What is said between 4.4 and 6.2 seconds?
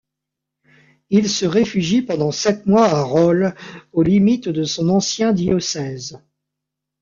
de son ancien diocèse.